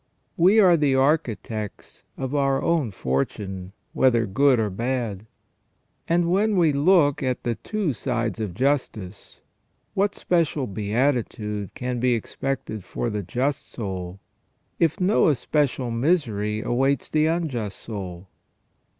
We 0.35 0.59
are 0.59 0.77
the 0.77 0.95
architects 0.95 2.05
of 2.17 2.33
our 2.33 2.59
own 2.59 2.89
fortune, 2.89 3.71
whether 3.93 4.25
good 4.25 4.59
or 4.59 4.71
bad; 4.71 5.27
and 6.07 6.31
when 6.31 6.55
we 6.57 6.73
look 6.73 7.21
at 7.21 7.43
the 7.43 7.53
two 7.53 7.93
sides 7.93 8.39
of 8.39 8.55
justice, 8.55 9.41
what 9.93 10.15
special 10.15 10.65
beatitude 10.65 11.75
can 11.75 11.99
be 11.99 12.15
expected 12.15 12.83
for 12.83 13.11
the 13.11 13.21
just 13.21 13.69
soul, 13.71 14.19
if 14.79 14.99
no 14.99 15.27
especial 15.27 15.91
misery 15.91 16.61
awaits 16.61 17.11
the 17.11 17.27
unjust 17.27 17.77
soul 17.77 18.27